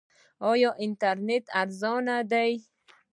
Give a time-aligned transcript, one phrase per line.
[0.51, 2.51] آیا انټرنیټ ارزانه دی؟